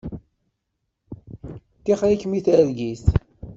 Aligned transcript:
Tixeṛ-ikem 1.83 2.33
i 2.37 2.41
targit. 2.45 3.05